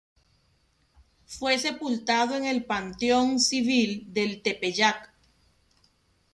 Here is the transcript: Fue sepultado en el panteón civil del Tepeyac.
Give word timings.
Fue 1.27 1.59
sepultado 1.59 2.35
en 2.35 2.45
el 2.45 2.65
panteón 2.65 3.39
civil 3.39 4.11
del 4.11 4.41
Tepeyac. 4.41 5.13